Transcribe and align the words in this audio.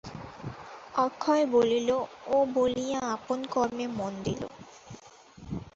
অক্ষয় 0.97 1.43
বলিল, 1.55 1.89
ও 2.27 2.37
বলিয়া 2.55 2.99
আপন 3.15 3.39
কর্মে 3.53 3.85
মন 3.97 4.13
দিল। 4.25 4.41